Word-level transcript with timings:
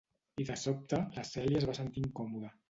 I 0.43 0.45
de 0.47 0.55
sobte, 0.61 0.99
la 1.17 1.25
Cèlia 1.33 1.61
es 1.61 1.69
va 1.73 1.77
sentir 1.81 2.05
incòmoda. 2.07 2.53